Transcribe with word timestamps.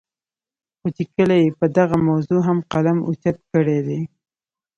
خو 0.79 0.87
چې 0.95 1.03
کله 1.15 1.35
ئې 1.41 1.49
پۀ 1.59 1.67
دغه 1.77 1.97
موضوع 2.09 2.39
هم 2.47 2.57
قلم 2.71 2.97
اوچت 3.07 3.37
کړے 3.51 3.79
دے 3.87 3.99